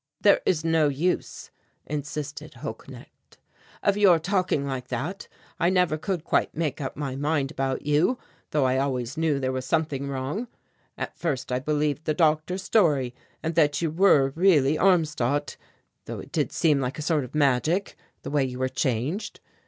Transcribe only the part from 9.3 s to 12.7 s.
there was something wrong. At first I believed the doctor's